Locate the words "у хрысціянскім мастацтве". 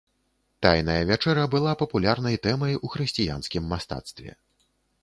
2.89-4.31